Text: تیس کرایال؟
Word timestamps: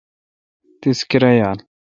تیس 0.81 0.99
کرایال؟ 1.09 1.57